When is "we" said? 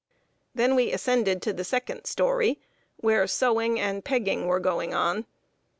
0.73-0.91